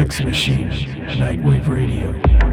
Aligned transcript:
Hex 0.00 0.22
Machine, 0.22 0.70
Nightwave 1.18 1.68
Radio. 1.68 2.49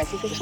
caciques 0.00 0.32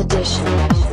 Edition. 0.00 0.89